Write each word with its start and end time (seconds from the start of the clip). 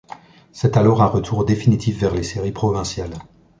C'est 0.51 0.77
alors 0.77 1.03
un 1.03 1.05
retour 1.05 1.45
définitif 1.45 1.99
vers 1.99 2.15
les 2.15 2.23
séries 2.23 2.51
provinciales. 2.51 3.13